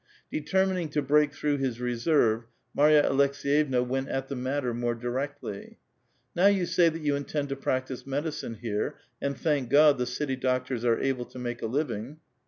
[0.31, 5.75] Determining to break through his reserve, Marva Aleks^vevna went at the matter more diroctlv.
[6.35, 10.35] "Now you say that you intend to practise medicine here, and, thank Godj the city
[10.35, 12.17] doctors are able to make a living